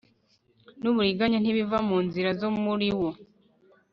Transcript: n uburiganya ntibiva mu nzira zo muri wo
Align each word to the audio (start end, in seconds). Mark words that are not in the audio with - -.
n 0.81 0.83
uburiganya 0.91 1.37
ntibiva 1.39 1.77
mu 1.87 1.97
nzira 2.05 2.29
zo 2.39 2.49
muri 2.63 2.89
wo 2.99 3.09